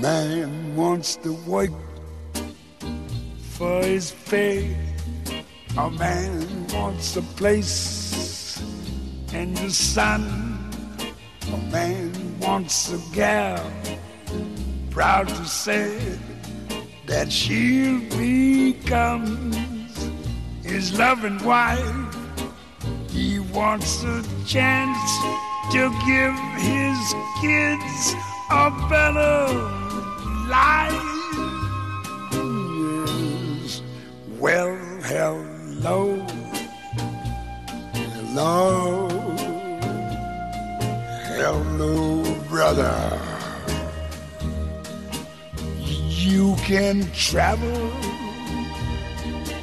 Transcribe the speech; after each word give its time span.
man 0.00 0.76
wants 0.76 1.16
to 1.16 1.32
work 1.46 1.70
for 3.50 3.82
his 3.82 4.12
pay. 4.28 4.76
A 5.76 5.90
man 5.90 6.66
wants 6.68 7.16
a 7.16 7.22
place 7.22 8.60
in 9.32 9.54
the 9.54 9.70
sun. 9.70 10.70
A 11.52 11.56
man 11.70 12.38
wants 12.40 12.92
a 12.92 13.00
gal, 13.14 13.70
proud 14.90 15.28
to 15.28 15.44
say 15.44 16.18
that 17.06 17.32
she 17.32 17.98
becomes 18.10 19.56
his 20.62 20.98
loving 20.98 21.42
wife. 21.44 22.16
He 23.10 23.38
wants 23.38 24.02
a 24.04 24.22
chance 24.46 25.10
to 25.72 25.90
give 26.06 26.34
his 26.60 27.14
kids 27.40 28.14
a 28.50 28.70
better 28.88 29.01
hello, 38.04 39.08
hello, 41.36 42.24
brother. 42.48 43.18
You 45.78 46.56
can 46.58 47.10
travel 47.12 47.92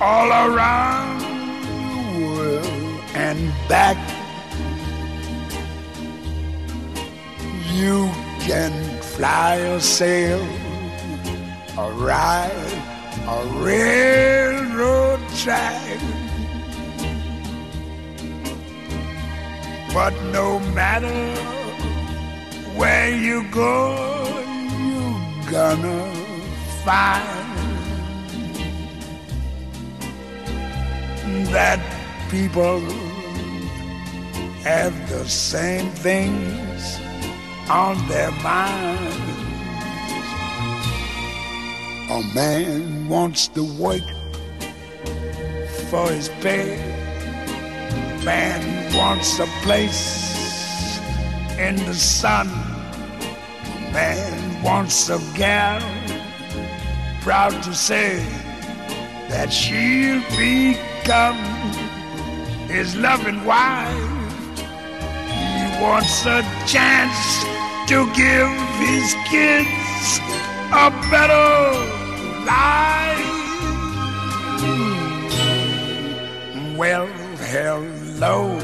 all 0.00 0.30
around 0.30 1.20
the 1.90 2.26
world 2.26 3.00
and 3.14 3.52
back. 3.68 3.98
You 7.72 8.10
can 8.40 8.72
fly 9.02 9.60
or 9.60 9.80
sail 9.80 10.40
or 11.78 11.92
ride 11.92 12.72
a 13.26 13.46
railroad 13.64 15.03
But 19.92 20.14
no 20.32 20.60
matter 20.60 21.08
where 22.76 23.10
you 23.10 23.42
go, 23.50 23.96
you're 24.78 25.50
gonna 25.50 26.14
find 26.84 27.44
that 31.52 31.80
people 32.30 32.80
have 34.62 34.94
the 35.10 35.28
same 35.28 35.90
things 35.90 36.98
on 37.68 37.96
their 38.08 38.30
minds. 38.42 39.34
A 42.08 42.22
man 42.34 43.08
wants 43.08 43.48
to 43.48 43.64
work 43.82 44.13
for 45.94 46.10
his 46.10 46.28
pay. 46.42 46.76
Man 48.24 48.62
wants 48.96 49.38
a 49.38 49.46
place 49.62 50.98
in 51.56 51.76
the 51.86 51.94
sun. 51.94 52.48
Man 53.92 54.60
wants 54.60 55.08
a 55.08 55.20
gal 55.36 55.80
proud 57.20 57.54
to 57.62 57.72
say 57.72 58.16
that 59.28 59.52
she'll 59.52 60.24
become 60.36 61.38
his 62.66 62.96
loving 62.96 63.44
wife. 63.44 64.10
He 65.30 65.62
wants 65.80 66.26
a 66.26 66.42
chance 66.66 67.20
to 67.90 67.98
give 68.22 68.50
his 68.88 69.14
kids 69.30 70.18
a 70.72 70.90
better 71.12 71.46
life. 72.44 72.94
Well, 76.76 77.06
hello, 77.06 78.58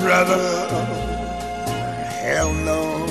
brother. 0.00 0.68
Hello. 2.22 3.04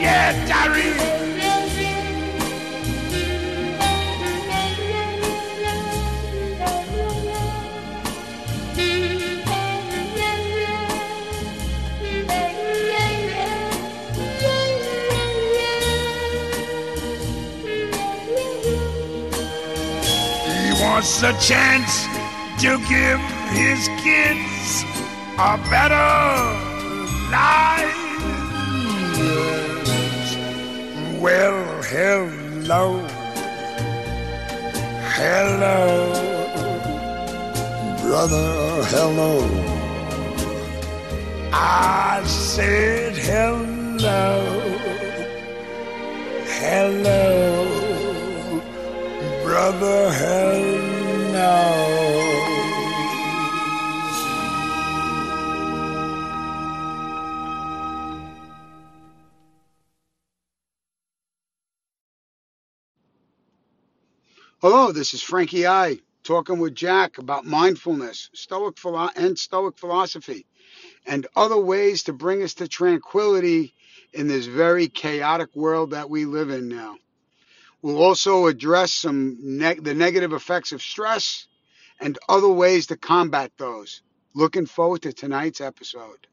Yeah, 0.00 0.46
Darry. 0.46 1.33
Wants 21.04 21.22
a 21.22 21.32
chance 21.46 22.06
to 22.62 22.78
give 22.88 23.20
his 23.52 23.88
kids 24.02 24.84
a 25.36 25.58
better 25.68 26.08
life. 27.30 28.00
Well, 31.20 31.82
hello, 31.82 33.06
hello, 35.18 35.84
brother, 38.00 38.84
hello. 38.94 39.32
I 41.52 42.22
said 42.24 43.14
hello, 43.14 44.40
hello, 46.46 47.68
brother, 49.44 50.10
hello. 50.14 50.93
Hello, 64.60 64.92
this 64.92 65.12
is 65.12 65.22
Frankie 65.22 65.66
I 65.66 65.98
talking 66.22 66.58
with 66.58 66.74
Jack 66.74 67.18
about 67.18 67.44
mindfulness, 67.44 68.30
Stoic 68.32 68.78
philo- 68.78 69.10
and 69.14 69.38
Stoic 69.38 69.76
philosophy, 69.76 70.46
and 71.06 71.26
other 71.36 71.58
ways 71.58 72.04
to 72.04 72.14
bring 72.14 72.42
us 72.42 72.54
to 72.54 72.66
tranquility 72.66 73.74
in 74.14 74.26
this 74.28 74.46
very 74.46 74.88
chaotic 74.88 75.54
world 75.54 75.90
that 75.90 76.08
we 76.08 76.24
live 76.24 76.48
in 76.48 76.68
now. 76.68 76.96
We'll 77.84 78.02
also 78.02 78.46
address 78.46 78.94
some 78.94 79.36
the 79.58 79.92
negative 79.94 80.32
effects 80.32 80.72
of 80.72 80.80
stress 80.80 81.46
and 82.00 82.18
other 82.30 82.48
ways 82.48 82.86
to 82.86 82.96
combat 82.96 83.52
those. 83.58 84.00
Looking 84.34 84.64
forward 84.64 85.02
to 85.02 85.12
tonight's 85.12 85.60
episode. 85.60 86.26